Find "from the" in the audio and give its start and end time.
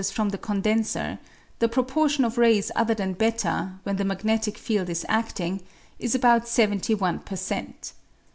0.11-0.37